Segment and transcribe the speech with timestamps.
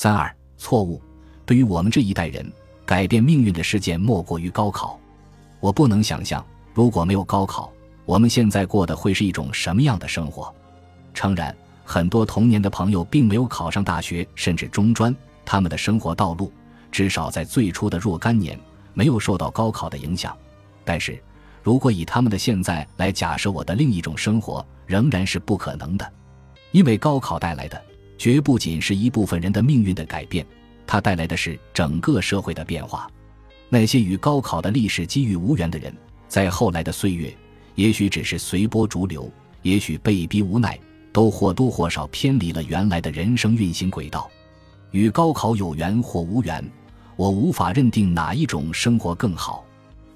[0.00, 1.02] 三二错误。
[1.44, 2.48] 对于我们这一代人，
[2.86, 4.96] 改变命运的事件莫过于高考。
[5.58, 7.72] 我不能想象，如果没有高考，
[8.04, 10.54] 我们现在过的会是一种什么样的生活。
[11.12, 11.52] 诚然，
[11.84, 15.12] 很多童年的朋友并没有考上大学，甚至中专，
[15.44, 16.52] 他们的生活道路
[16.92, 18.56] 至少在最初的若干年
[18.94, 20.32] 没有受到高考的影响。
[20.84, 21.20] 但是，
[21.60, 26.08] 如果以他们的现在来假设我的另一种生活，仍然是不可能的，
[26.70, 27.82] 因为高考带来的
[28.18, 30.44] 绝不仅是一部分人的命运的改变。
[30.86, 33.08] 它带来的是整个社会的变化。
[33.68, 35.94] 那些与高考的历史机遇无缘的人，
[36.26, 37.32] 在后来的岁月，
[37.74, 39.30] 也许只是随波逐流，
[39.62, 40.78] 也许被逼无奈，
[41.12, 44.30] 都或多或少偏离了原来的人生运行轨道。
[44.90, 46.66] 与高考有缘或无缘，
[47.16, 49.62] 我无法认定哪一种生活更好。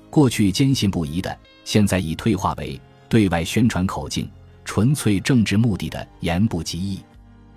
[0.08, 2.80] 过去坚信不疑的，现在已退化为
[3.10, 4.26] 对外宣传口径、
[4.64, 6.98] 纯粹政治目的的言不及义。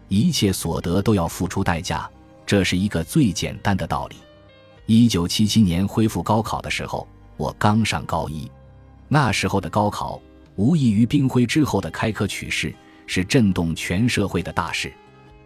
[0.08, 2.10] 一切所得都要付出代价。
[2.46, 4.18] 这是一个最简单的道理。
[4.86, 8.50] 一九七七年恢复高考的时候，我刚上高一。
[9.08, 10.22] 那时候的高考
[10.56, 12.74] 无异于冰灰之后的开科取士，
[13.08, 14.94] 是震动全社会的大事。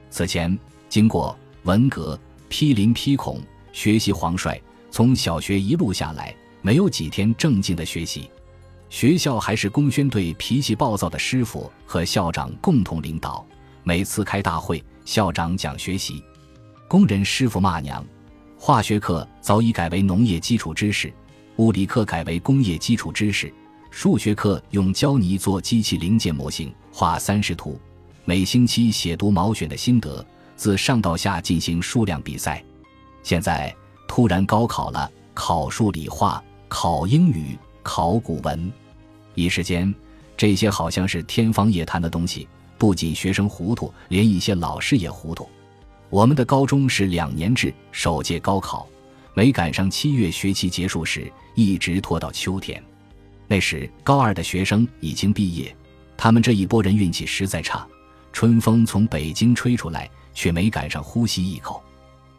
[0.09, 0.57] 此前，
[0.89, 4.59] 经过文革批林批孔，学习黄帅，
[4.91, 8.29] 从小学一路下来，没有几天正经的学习。
[8.89, 13.45] 学校还是工宣队脾气暴躁的师傅和校长共同领导。
[13.83, 16.23] 每次开大会，校长讲学习。
[16.87, 18.05] 工人师傅骂娘，
[18.57, 21.13] 化学课早已改为农业基础知识，
[21.57, 23.53] 物理课改为工业基础知识，
[23.91, 27.79] 数学课用胶泥做机器零件模型，画三视图，
[28.25, 32.63] 每星期写读毛选的心得，自上到下进行数量比赛。
[33.23, 33.75] 现在
[34.07, 38.71] 突然高考了，考数理化，考英语，考古文，
[39.35, 39.93] 一时间
[40.35, 42.47] 这些好像是天方夜谭的东西，
[42.79, 45.47] 不仅学生糊涂，连一些老师也糊涂。
[46.09, 48.87] 我们的高中是两年制，首届高考
[49.35, 52.81] 没赶上七月学期结束时，一直拖到秋天。
[53.47, 55.75] 那时高二的学生已经毕业，
[56.15, 57.85] 他们这一波人运气实在差，
[58.31, 61.83] 春风从北京吹出来，却没赶上呼吸一口。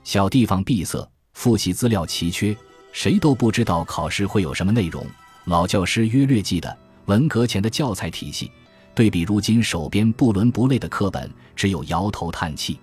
[0.04, 2.56] 小地方闭塞，复习资料奇缺，
[2.92, 5.06] 谁都不知道考试会有什么内容。
[5.44, 6.76] 老教师约略记得
[7.06, 8.50] 文革前的教材体系，
[8.94, 12.78] 对比如今手边不伦不类的课本，只有摇头叹气。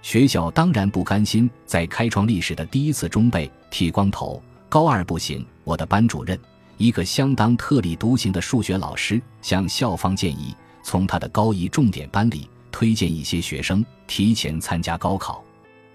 [0.00, 4.42] 学校当然不甘心在开创历史的第一次中被剃光头。
[4.68, 6.38] 高二不行，我的班主任，
[6.76, 15.44] 一个相当特立独行的数学老师，向校方建议，从他的高一重点班里推荐一些学生提前参加高考。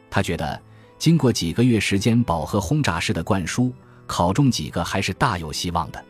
[0.09, 0.62] 他觉得，
[0.97, 3.74] 经过几个月时间饱和轰炸式的灌输，
[4.06, 6.06] 考中几个还是大有希望的。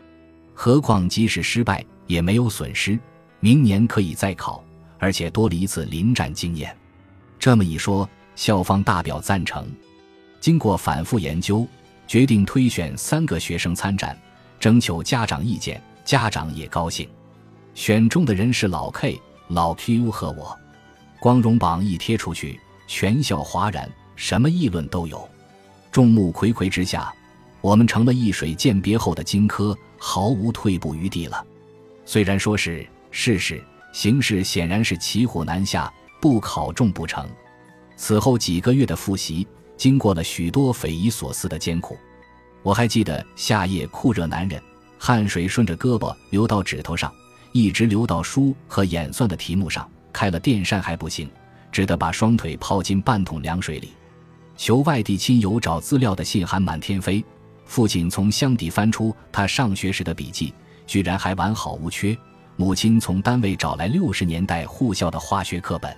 [0.53, 2.99] 何况即使失败也没有损失，
[3.39, 4.63] 明年可以再考，
[4.99, 6.75] 而且多了一次临战经验。
[7.39, 9.67] 这么一说，校方大表赞成。
[10.39, 11.67] 经过反复研究，
[12.07, 14.17] 决定推选三个学生参战，
[14.59, 15.81] 征求家长意见。
[16.03, 17.07] 家长也高兴。
[17.75, 20.57] 选中的人是老 K、老 Q 和我。
[21.19, 25.27] 光荣榜一贴出去，全校哗然，什么议论都有。
[25.91, 27.13] 众目睽睽之下，
[27.59, 31.45] 我们成了一水鉴别后的荆轲，毫无退步余地了。
[32.05, 32.87] 虽然说是
[33.19, 33.59] 事实，
[33.91, 35.91] 形势显然是骑虎难下。
[36.21, 37.27] 不考中不成。
[37.95, 41.97] 此后几个月的复习，经过了许多匪夷所思的艰苦。
[42.61, 44.61] 我还记得夏夜酷热难忍，
[44.99, 47.11] 汗水顺着胳膊流到指头上，
[47.53, 49.89] 一直流到书和演算的题目上。
[50.13, 51.27] 开了电扇还不行，
[51.71, 53.93] 只得把双腿泡进半桶凉水里。
[54.55, 57.23] 求外地亲友找资料的信函满天飞。
[57.65, 60.53] 父亲从箱底翻出他上学时的笔记，
[60.85, 62.15] 居然还完好无缺。
[62.59, 65.95] 母亲从单位找来六十年代护校的化学课本。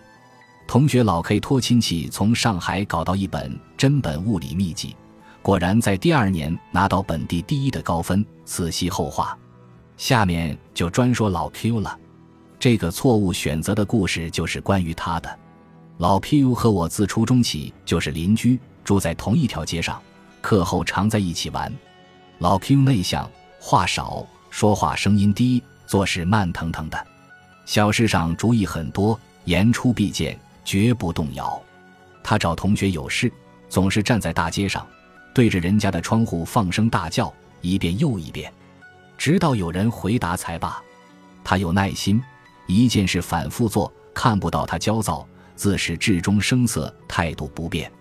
[0.67, 4.93] 同学老 K 托亲戚从上海搞到一本真本物理秘籍，
[5.41, 8.23] 果然在第二年拿到本地第一的高分。
[8.43, 9.37] 此系后话，
[9.95, 11.97] 下面就专说老 Q 了。
[12.59, 15.39] 这个错误选择的故事就是关于他的。
[15.97, 20.01] 老 Q 和我自初中起就是邻居，住在同一条街上，
[20.41, 21.73] 课后常在一起玩。
[22.39, 23.29] 老 Q 内向，
[23.61, 27.07] 话少，说话声音低，做事慢腾腾的，
[27.65, 30.39] 小事上主意很多，言出必践。
[30.63, 31.59] 绝不动摇。
[32.23, 33.31] 他找同学有事，
[33.69, 34.85] 总是站在大街上，
[35.33, 38.53] 对着人家的窗户放声大叫，一遍又一遍，
[39.17, 40.79] 直到有人回答才罢。
[41.43, 42.21] 他有耐心，
[42.67, 47.91] 一件事反复做，看不到他焦躁，自始至终声色态度不变。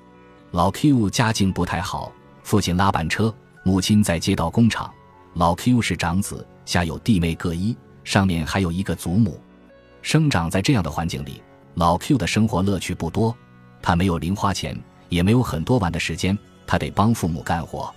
[0.50, 2.12] 老 Q 家境不太好，
[2.42, 4.92] 父亲拉板车，母亲在街道工厂。
[5.36, 7.74] 老 Q 是长子，下有弟妹各一，
[8.04, 9.40] 上面还有一个祖母。
[10.02, 11.42] 生长在这样的环境里。
[11.76, 13.34] 老 Q 的生活乐趣不多，
[13.80, 14.78] 他没有零花钱，
[15.08, 17.90] 也没有很多玩的时间，他得帮父母干活。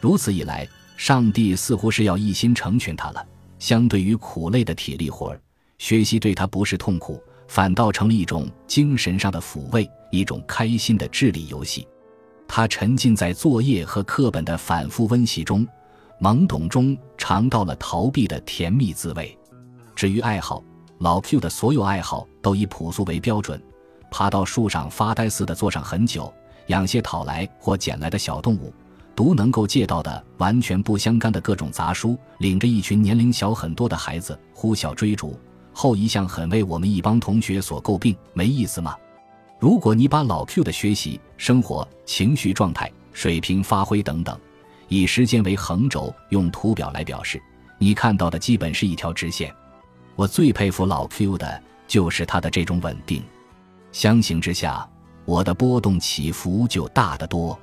[0.00, 0.64] 如此一来，
[0.96, 3.26] 上帝似乎是要一心成全他了。
[3.58, 5.40] 相对于苦累的体力活儿，
[5.78, 11.84] 学习对他不是痛苦，反倒成了一种精神上的抚慰，一种开心的智力游戏。
[12.46, 15.66] 他沉浸在作业和课本的反复温习中，
[16.20, 19.36] 懵懂中尝到了逃避的甜蜜滋味。
[19.94, 20.62] 至于爱好，
[20.98, 23.62] 老 Q 的所有爱好都以朴素为标准：
[24.10, 26.32] 爬到树上发呆似的坐上很久，
[26.68, 28.72] 养些讨来或捡来的小动物，
[29.14, 35.38] 读能够借到的完全不相干的各种杂书，领着一群年龄小很多的孩子呼啸追逐。
[35.72, 38.96] 后一项很为我们一帮同学所诟病，没意思吗？
[39.58, 44.38] 如果你把老 Q 的学习、生活、情绪状态、水平发挥等等，
[44.88, 47.40] 以时间为横轴，用图表来表示，
[47.78, 49.54] 你看到的基本是一条直线。
[50.16, 53.22] 我最佩服老 Q 的就是他的这种稳定，
[53.92, 54.88] 相形之下，
[55.24, 57.58] 我的波动起伏就大得多。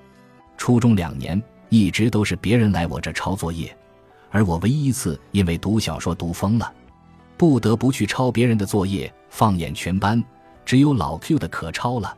[0.57, 3.75] 初中两年一直都是别人来我这抄作业，
[4.29, 6.73] 而我唯一一次因为读小说读疯了，
[7.37, 9.11] 不得不去抄别人的作业。
[9.29, 10.21] 放眼全班，
[10.65, 12.17] 只有老 Q 的可抄了，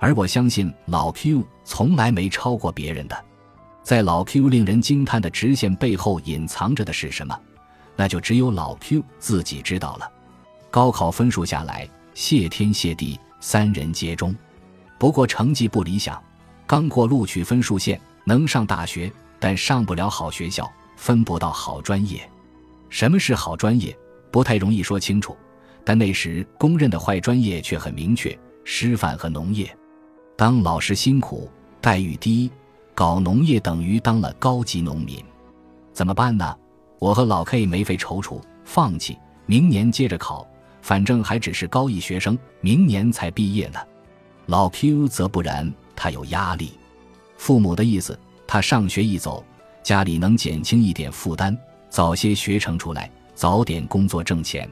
[0.00, 3.16] 而我相信老 Q 从来没抄过别人的。
[3.90, 7.36] 在老 Q 令人惊叹的直线背后隐藏着的是什么？
[7.96, 10.08] 那就只有老 Q 自己知道了。
[10.70, 14.32] 高考分数下来，谢天谢地，三人皆中。
[14.96, 16.22] 不过成绩不理想，
[16.68, 22.20] 刚过录取分数线，能上大学，但上不了好学校，分不到好专业。
[22.90, 23.92] 什么是好专业？
[24.30, 25.36] 不太容易说清楚。
[25.82, 29.76] 但那时公认的坏专业却很明确：师范和农业。
[30.36, 31.50] 当老师辛苦，
[31.80, 32.48] 待遇低，
[32.94, 35.24] 搞农业等于当了高级农民。
[35.92, 36.56] 怎么办呢？
[36.98, 40.46] 我和老 K 没费踌躇，放弃，明年接着考，
[40.82, 43.78] 反正还只是高一学生，明年才毕业呢。
[44.46, 46.72] 老 Q 则不然，他有压力，
[47.36, 49.44] 父母的意思，他上学一走，
[49.82, 51.56] 家里能减轻一点负担，
[51.88, 54.70] 早些学成出来，早点工作挣钱，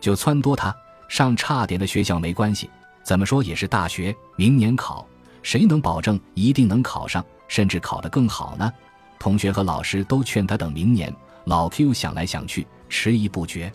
[0.00, 0.74] 就撺掇他
[1.08, 2.70] 上差点的学校没关系，
[3.02, 5.06] 怎么说也是大学，明年考，
[5.42, 8.72] 谁能保证一定能考上，甚至考得更好呢？
[9.18, 11.14] 同学和老师都劝他等明年。
[11.44, 13.72] 老 Q 想来想去，迟疑不决。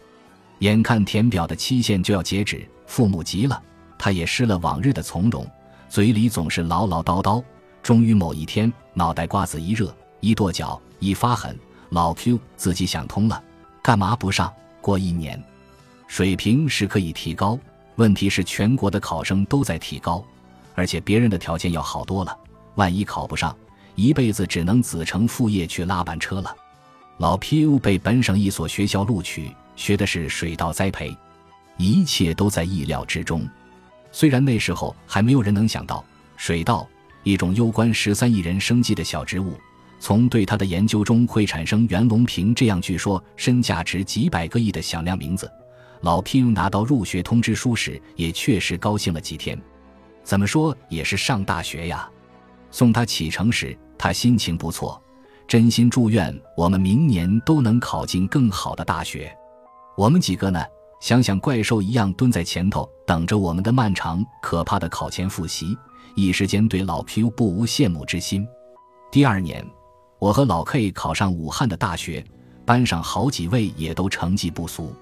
[0.60, 3.62] 眼看填表的期限就要截止，父母急了，
[3.98, 5.50] 他也失了往日的从容，
[5.90, 7.44] 嘴里总是唠唠叨叨。
[7.82, 11.58] 终于某一天，脑袋瓜子一热，一跺脚，一发狠，
[11.90, 13.42] 老 Q 自己想通了：
[13.82, 14.54] 干嘛不上？
[14.82, 15.42] 过一年，
[16.08, 17.58] 水平是可以提高，
[17.96, 20.24] 问题是全国的考生都在提高，
[20.76, 22.38] 而且别人的条件要好多了。
[22.76, 23.56] 万一考不上，
[23.96, 26.56] 一辈子只能子承父业去拉板车了。
[27.18, 31.16] 老 Q 被本省一所学校录取，学的是水稻栽培，
[31.78, 33.48] 一切都在意料之中。
[34.12, 36.04] 虽然那时候还没有人能想到，
[36.36, 36.88] 水稻
[37.24, 39.60] 一种攸关十三亿人生计的小植物，
[40.00, 45.52] 从对它的研究中会产生袁隆平这样据说身价值几百个亿的响亮名字。
[46.02, 49.62] 老 Q 拿到入学通知书时，也确实高兴了几天。
[50.24, 52.10] 怎么说也是上大学呀！
[52.72, 55.00] 送他启程时，他心情不错。
[55.48, 59.30] 真心祝愿我们明年都能考进更好的大学。
[59.98, 60.64] 我们几个呢，
[61.02, 65.78] 想想怪兽一样蹲在前头等着我们的漫长可怕的考前复习，
[66.16, 68.48] 一时间对老 Q 不无羡慕之心。
[69.12, 69.66] 第二年，
[70.20, 72.24] 我和老 K 考上武汉的大学，
[72.66, 74.96] 班上好几位也都成绩不俗。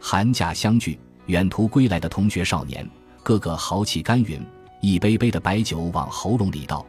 [0.00, 2.84] 寒假相聚，远途归来的同学少年，
[3.22, 4.44] 个个豪气干云，
[4.80, 6.84] 一杯杯的白酒往喉咙里倒。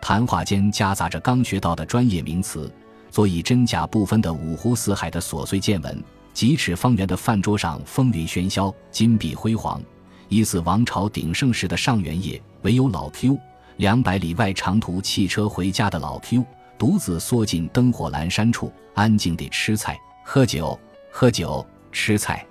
[0.00, 2.72] 谈话间夹杂着刚学到的专业名词，
[3.10, 6.02] 所以真假不分的五湖四海的琐碎见闻。
[6.32, 9.82] 几尺方圆的饭桌上风云喧嚣，金碧辉煌，
[10.28, 12.40] 疑似王朝鼎盛时的上元夜。
[12.62, 13.38] 唯有老 Q，
[13.78, 16.44] 两百里外长途汽车回家的老 Q，
[16.78, 20.78] 独自缩进灯火阑珊处，安静地吃菜、喝酒、
[21.10, 22.46] 喝酒、吃菜。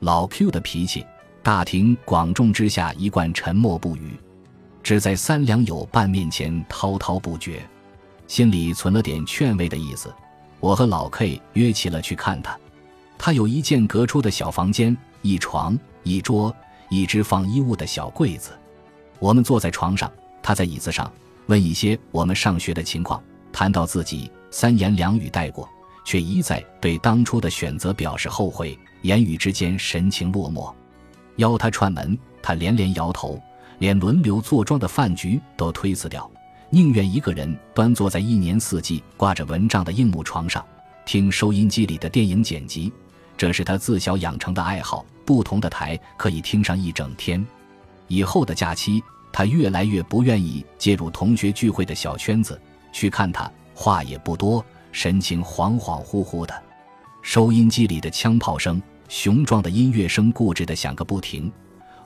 [0.00, 1.06] 老 Q 的脾气，
[1.42, 4.18] 大庭广众之下一贯沉默不语。
[4.84, 7.66] 只在三两友伴面前滔滔不绝，
[8.28, 10.14] 心里存了点劝慰的意思。
[10.60, 12.56] 我和老 K 约起了去看他。
[13.16, 16.54] 他有一间隔出的小房间，一床一桌，
[16.90, 18.50] 一只放衣物的小柜子。
[19.18, 20.12] 我们坐在床上，
[20.42, 21.10] 他在椅子上，
[21.46, 25.66] 问一些我们上学的情况，谈到自己，三言两语带过，
[26.04, 30.70] 却一再对当初的选择表示后悔，言语之间神情落寞。
[31.36, 33.40] 邀他串门，他连连摇头。
[33.84, 36.30] 连轮流坐庄的饭局都推辞掉，
[36.70, 40.64] 宁愿一个人端坐在一年四季挂着蚊帐的硬木床上，
[41.04, 42.90] 听收音机里的电影剪辑。
[43.36, 47.46] 这是他自小养成的爱好，不同的台可以听上一整天。
[48.08, 52.58] 以后的假期，他越来越不愿意介入同学聚会的小圈子，
[52.90, 56.62] 去看他话也不多，神情恍恍惚惚的。
[57.20, 61.52] 收音机里的枪炮声、雄壮的音乐声固执的响个不停。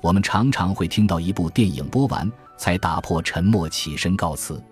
[0.00, 4.62] 我们常常会听到一部电影播完，才打破沉默，起身告辞。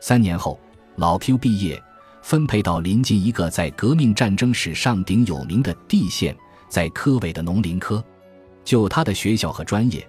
[0.00, 0.58] 三年后，
[0.96, 1.82] 老 Q 毕业，
[2.22, 6.36] 分配到临近一个在革命战争史上顶有名的地县，
[6.68, 8.02] 在科委的农林科。
[8.64, 10.06] 就他的学校和专业，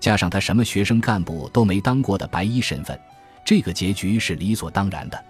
[0.00, 2.98] 加上他什么学生干部都没当过的白衣身份，
[3.44, 5.24] 这个结局是理所当然的。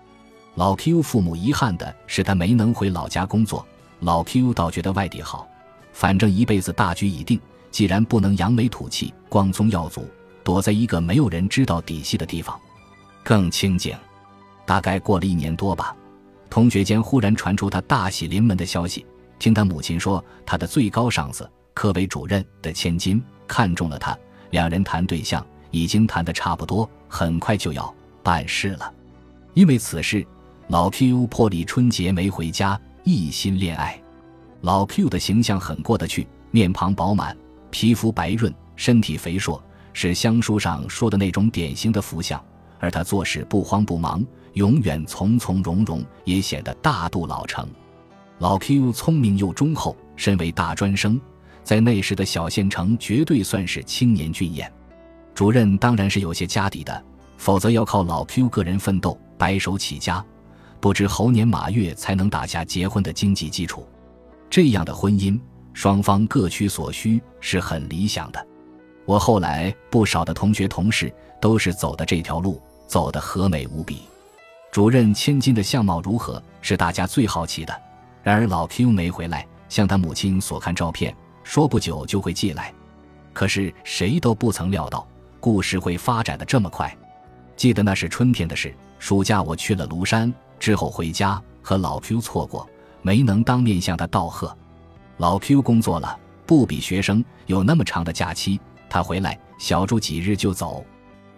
[0.55, 3.67] 老 Q 父母遗憾的是他没能回老家工作。
[4.01, 5.49] 老 Q 倒觉得外地好，
[5.93, 7.41] 反正一辈子大局已定。
[7.77, 10.09] 既然不能扬眉吐气、光宗耀祖，
[10.43, 12.59] 躲在一个没有人知道底细的地方，
[13.23, 13.95] 更清静。
[14.65, 15.95] 大概过了一年多吧，
[16.49, 19.05] 同学间忽然传出他大喜临门的消息。
[19.39, 24.19] 听他母亲说，他的最高上司科委主任的千金看中了他，
[24.53, 28.91] 两人谈对象，已经谈得差不多，很快就要办事了。
[29.53, 30.27] 因为此事，
[30.69, 32.81] 老 Q 破例春节没回家。
[33.05, 34.01] 一心恋爱，
[34.63, 37.37] 老 Q 的形象很过得去，面庞饱满，
[37.79, 42.43] 皮肤白润，身体肥硕，是香书上说的那种典型的福相。
[42.79, 47.69] 而他做事不慌不忙，永远从从容容，也显得大度老成。
[48.39, 51.21] 老 Q 聪明又忠厚，身为大专生，
[51.63, 54.73] 在那时的小县城绝对算是青年俊彦。
[55.35, 57.05] 主任当然是有些家底的，
[57.37, 60.25] 否则要靠老 Q 个人奋斗，白手起家。
[60.81, 63.87] 不知猴年马月才能打下结婚的经济基础，
[64.49, 65.39] 这样的婚姻
[65.77, 68.47] 双方各取所需是很理想的。
[69.05, 74.05] 我后来不少的同学同事都是走的这条路，走得和美无比。
[74.73, 77.79] 主任千金的相貌如何是大家最好奇的。
[78.23, 81.15] 然而老 Q 没回来，向他母亲所看照片，
[81.45, 82.73] 说不久就会寄来。
[83.35, 85.07] 可是谁都不曾料到
[85.41, 86.91] 故事会发展的这么快。
[87.55, 90.33] 记得那是春天的事，暑假我去了庐山。
[90.59, 92.67] 之后回家和老 Q 错过，
[93.03, 94.57] 没能当面向他道贺。
[95.19, 100.85] 老 Q 工作了，不比学生有那么长的假期，他回来小住几日就走。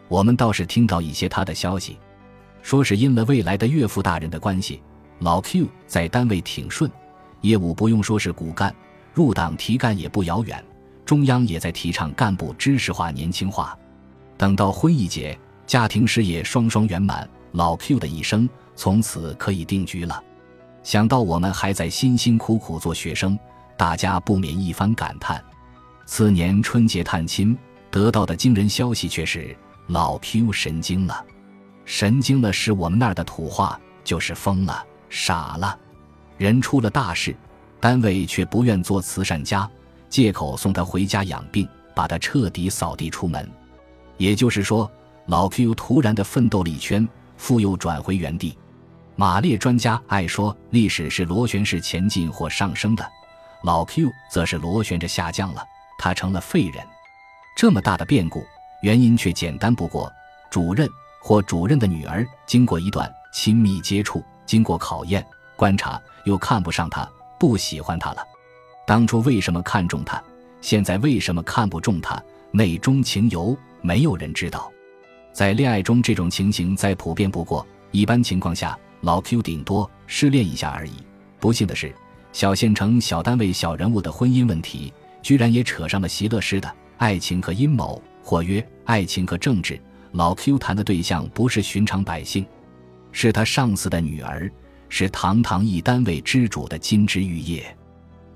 [0.08, 1.96] 我们倒是听到一些他的消息，
[2.62, 4.82] 说是因了未来的岳父大人的关系，
[5.20, 6.90] 老 Q 在单位挺顺，
[7.42, 8.74] 业务不用说是骨干，
[9.14, 10.64] 入党提干也不遥远。
[11.04, 13.78] 中央也在提倡干部知识化、年轻化。
[14.36, 18.48] 等到婚一结，家庭事业双双圆满，老 Q 的一生。
[18.76, 20.22] 从此可以定居了。
[20.84, 23.36] 想到我们还在辛辛苦苦做学生，
[23.78, 25.42] 大家不免一番感叹。
[26.04, 27.56] 次年春节探亲，
[27.92, 29.56] 得到的惊人消息却是
[29.86, 31.24] 老 Q 神经了。
[31.84, 35.78] 神经了是我们那儿的土话，就是疯了、傻了。
[36.36, 37.34] 人出了大事，
[37.78, 39.70] 单位却不愿做慈善家，
[40.08, 43.48] 借口送他回家养病，把他彻底扫地出门。
[44.16, 44.90] 也就是说，
[45.26, 48.58] 老 Q 突然的奋斗了一圈，复又转回原地。
[49.14, 53.08] 马列专家爱说历史是螺旋式前进或上升的，
[53.62, 55.64] 老 Q 则是螺旋着下降了，
[55.98, 56.84] 他成了废人。
[57.56, 58.46] 这么大的变故，
[58.82, 60.12] 原因却简单不过：
[60.50, 60.88] 主任
[61.20, 65.24] 或主任的女儿经过一段亲密接触，经过考验、
[65.56, 68.24] 观察，又看不上他，不喜欢他了。
[68.86, 70.22] 当初为什么看中他，
[70.60, 72.22] 现在为什么看不中他？
[72.50, 74.70] 内中情由，没有人知道。
[75.32, 77.66] 在恋爱中，这种情形再普遍不过。
[77.90, 78.78] 一般情况下。
[79.02, 80.94] 老 Q 顶多失恋一下而已。
[81.38, 81.94] 不幸的是，
[82.32, 84.92] 小县城、小单位、小人物的婚姻问题，
[85.22, 89.80] 居然也扯上了席勒式的爱情和阴谋，或曰爱情和政治。
[90.12, 92.46] 老 Q 谈的对象不是寻常百姓，
[93.12, 94.50] 是他上司的女儿，
[94.88, 97.76] 是堂堂一单位之主的金枝玉叶。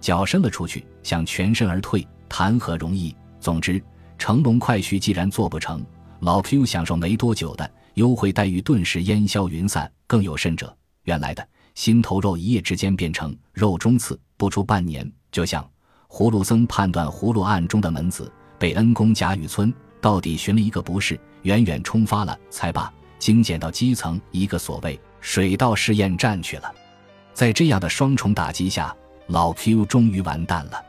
[0.01, 3.15] 脚伸了出去，想全身而退，谈何容易？
[3.41, 3.83] 总之，
[4.19, 5.85] 乘龙快婿既然做不成，
[6.21, 9.91] 老 Q 享受没多久的优惠待遇顿时烟消云散。
[10.07, 15.69] 更有甚者，原来的心头肉一夜之间变成肉中刺，不出半年，就像
[16.09, 26.73] 葫芦僧判断葫芦案中的门子被恩公贾雨村到底寻了一个不是，远远冲发了才把，精简到基层一个所谓水稻试验站去了。
[27.33, 28.95] 在这样的双重打击下，
[29.29, 30.85] 老 Q 终于完蛋了。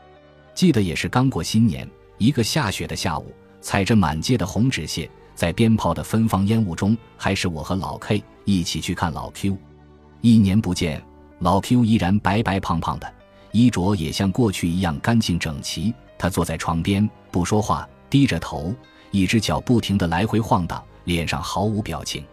[0.54, 1.88] 记得也是刚过新年，
[2.18, 5.10] 一个下雪的下午，踩着满街的红纸屑。
[5.34, 9.58] 在鞭炮的芬芳烟雾中，还是我和老 K 一起去看老 Q。
[10.24, 11.04] 一年不见，
[11.40, 13.12] 老 Q 依然白白胖胖的，
[13.52, 15.92] 衣着也像过去一样干净整齐。
[16.16, 18.74] 他坐在床边不说话，低着头，
[19.10, 22.24] 一只脚不停地来回晃荡，脸上毫无表情。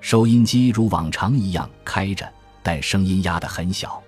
[0.00, 2.24] 收音机如往常一样开着，
[2.62, 4.00] 但声音压得很小。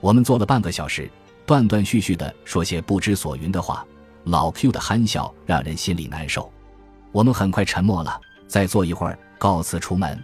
[0.00, 1.10] 我们坐了半个小时，
[1.44, 3.84] 断断续续地说些不知所云的话。
[4.24, 6.50] 老 Q 的憨笑让人心里难受。
[7.12, 10.18] 我们很快沉默了，再坐一会儿，告辞出门。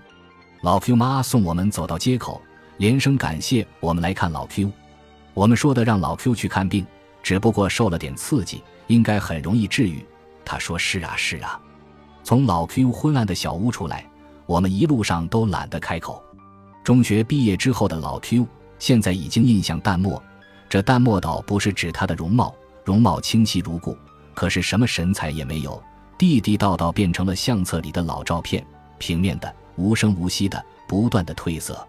[0.61, 2.43] 老 Q 妈送我们走到街口，
[2.79, 4.71] 连声感谢我们来看老 Q。
[5.33, 6.85] 我们说的让老 Q 去看病，
[7.23, 10.05] 只不过受了点刺激，应该很容易治愈。
[10.45, 11.61] 他说是啊是啊。
[12.25, 14.05] 从老 Q 昏暗的小屋出来，
[14.47, 16.21] 我们一路上都懒得开口。
[16.83, 18.45] 中学毕业之后的老 Q，
[18.81, 20.21] 现在已经印象淡漠。
[20.69, 22.53] 这淡漠倒不是指他的容貌，
[22.85, 23.97] 容貌清晰如故，
[24.35, 25.81] 可是什么神采也没有，
[26.19, 28.67] 地地道道变成了相册里的老照片，
[28.99, 31.87] 平面的，无声无息的，不断的褪色。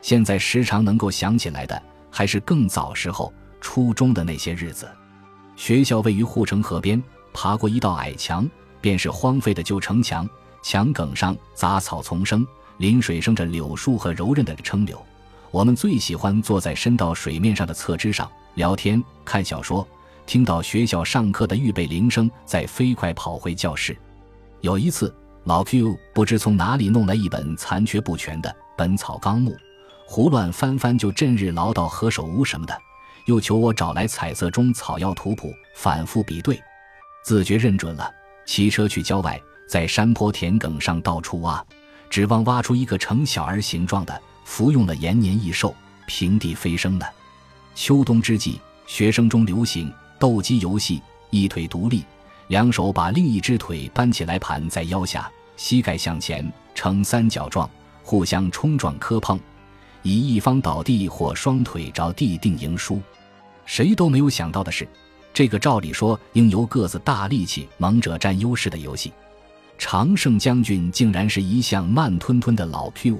[0.00, 4.88] 现在时常能够想起来的，还是更早时候初中的那些日子。
[5.56, 8.48] 学校位于护城河边，爬过一道矮墙，
[8.80, 10.28] 便是荒废的旧城墙，
[10.62, 12.46] 墙埂上杂草丛生。
[12.78, 15.00] 临水生着柳树和柔韧的撑柳，
[15.52, 19.86] 我们最喜欢坐在伸到水面上的侧枝上聊天、看小说，
[20.26, 23.96] 听到学校上课的预备铃声，再飞快跑回教室。
[24.62, 29.50] 有一次，老 Q 不知从哪里弄来一本残缺不全的《本草纲目》，
[30.06, 32.78] 胡乱翻翻就阵日唠叨何首乌什么的，
[33.26, 36.62] 又求我找来彩色中草药图谱，反复比对，
[37.24, 38.08] 自觉认准了，
[38.46, 41.64] 骑车去郊外，在山坡田埂上到处挖。
[42.08, 45.74] 指望挖出一个呈小儿形状的，服用了延年益寿、
[46.06, 47.08] 平地飞升的。
[47.74, 52.04] 秋冬之际，学生中流行斗鸡游戏，一腿独立，
[52.52, 57.66] 两手把另一只腿搬起来盘在腰下，膝盖向前呈三角状，
[58.02, 59.40] 互相冲撞磕碰，
[60.02, 63.00] 以一方倒地或双腿着地定赢输。
[63.64, 64.86] 谁都没有想到的是，
[65.32, 69.14] 这个照理说应由个子大、力气猛者占优势的游戏。
[69.78, 73.18] 常胜将军竟然是一向慢吞吞的老 Q，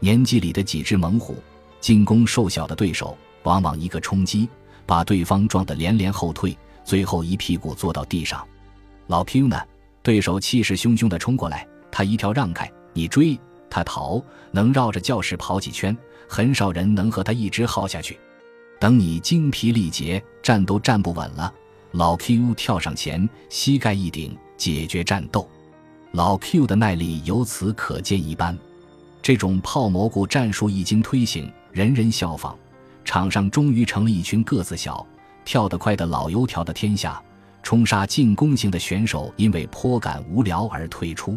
[0.00, 1.36] 年纪里的几只猛虎，
[1.80, 4.48] 进攻瘦小的对手，往往一个冲击
[4.84, 8.44] 把对方撞得连连后退，最后一屁股坐到地上。
[9.08, 9.60] 老 Q 呢，
[10.02, 13.38] 对手气势汹汹地冲过来，他一跳让开，你追
[13.70, 15.96] 他逃，能绕着教室跑几圈，
[16.28, 18.18] 很少人能和他一直耗下去。
[18.80, 21.52] 等你精疲力竭，站都站不稳了，
[21.92, 25.48] 老 Q 跳上前，膝盖一顶，解决战斗。
[26.12, 28.56] 老 Q 的耐力由此可见一斑。
[29.22, 32.56] 这种泡蘑菇战术一经推行，人人效仿，
[33.04, 35.06] 场上终于成了一群个子小、
[35.44, 37.20] 跳得快的老油条的天下。
[37.66, 41.36] 冲杀进攻型的选手因为颇感无聊而退出。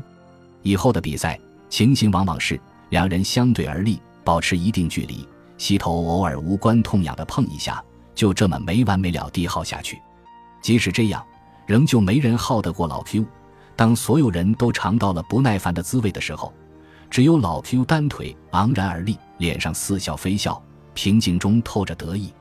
[0.61, 1.39] 以后的比赛
[1.69, 9.99] 情形往往是两人相对而立，保持一定距离，膝头偶尔无关痛痒的碰一下，就这么没完没了地耗下去。
[10.61, 11.25] 即使这样，
[11.65, 13.25] 仍旧没人耗得过老 Q。
[13.75, 16.53] 当所有人都尝到了不耐烦的滋味的时候，
[17.09, 20.61] 只有老 Q 单腿昂然而立，脸上似笑非笑，
[20.93, 22.31] 平静中透着得意。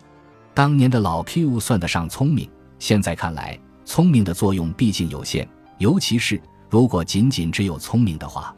[0.53, 5.48] 当年的老 Q 算得上聪明，现在看来，聪明的作用毕竟有限，
[5.79, 8.55] 尤其是如果仅仅只有聪明的话。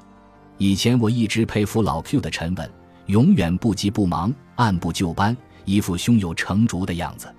[0.59, 2.69] 以前我一直佩服老 Q 的沉稳，
[3.07, 7.33] 永远不急不忙，按部就班，一副胸有成竹的样子。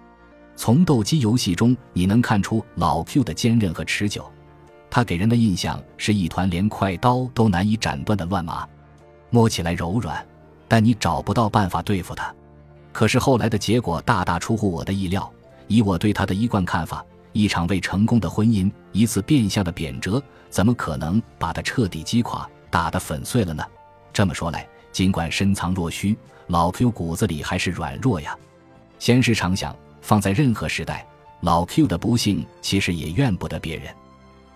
[0.55, 4.25] 从斗鸡游戏中，你能看出老 Q 的坚韧和持久。
[4.89, 8.65] 他给人的印象是一团连快刀都难以斩断的乱麻，
[9.31, 10.25] 摸起来柔软，
[10.69, 12.33] 但你找不到办法对付他。
[12.93, 15.29] 可是后来的结果大大出乎我的意料。
[15.67, 23.63] 以我对他的一贯看法，一场未成功的婚姻，一次变相的贬谪，怎么可能把他彻底击垮、打得粉碎了呢？
[24.11, 26.17] 这么说来，尽管深藏若虚，
[26.47, 28.37] 老 Q 骨子里还是软弱呀。
[28.99, 31.05] 先是常想，放在任何时代，
[31.39, 33.93] 老 Q 的不幸其实也怨不得别人。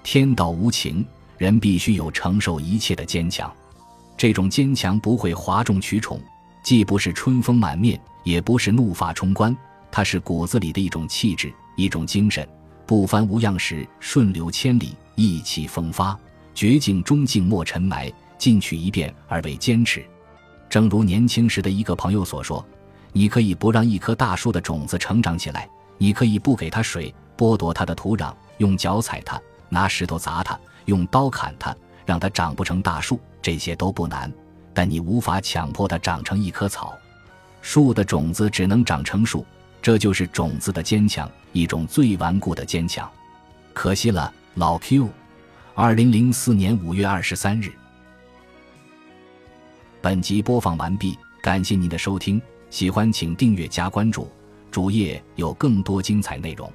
[0.04, 1.06] 天道无情，
[1.38, 3.52] 人必须有承受一切的坚强。
[4.18, 6.20] 这种坚强不会哗众取宠，
[6.64, 9.56] 既不是春风满面，也不是怒发冲冠，
[9.90, 12.48] 它是骨子里的一种气质，一种精神。
[12.86, 16.16] 不翻无恙时，顺流千里，意气风发；
[16.54, 20.06] 绝境中静莫沉埋，进取一变而为坚持。
[20.70, 22.64] 正如年轻时的一个朋友所说
[23.12, 25.68] ：“你可以不让一棵大树的种子成长起来，
[25.98, 34.32] 你可以不给它水，剥夺它的土壤，用脚踩它。”拿石头砸它，用刀砍它，让它长不成大树，这些都不难。
[34.76, 36.94] 但你无法强迫它长成一棵草。
[37.62, 39.44] 树的种子只能长成树，
[39.86, 43.08] 这就是种子的坚强，一种最顽固的坚强。
[43.72, 45.08] 可惜了，老 Q。
[45.76, 47.72] 二零零四年五月二十三日。
[50.02, 54.28] 本集播放完毕，感谢您的收听，喜欢请订阅加关注，
[54.72, 56.68] 主页有更多精彩内容。